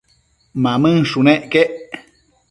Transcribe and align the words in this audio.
Mamënshunec 0.63 1.43
quec 1.51 1.71